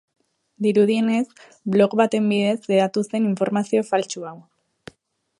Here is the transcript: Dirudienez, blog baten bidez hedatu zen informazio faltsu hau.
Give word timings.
Dirudienez, 0.67 1.25
blog 1.75 1.93
baten 2.01 2.31
bidez 2.33 2.65
hedatu 2.73 3.03
zen 3.11 3.27
informazio 3.33 3.83
faltsu 3.91 4.25
hau. 4.31 4.35